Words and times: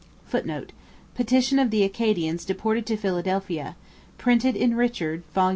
[Footnote: 0.25 0.71
Petition 1.13 1.59
of 1.59 1.69
the 1.69 1.83
Acadians 1.83 2.43
deported 2.43 2.87
to 2.87 2.97
Philadelphia. 2.97 3.75
Printed 4.17 4.55
in 4.55 4.75
Richard, 4.75 5.21
vol. 5.35 5.49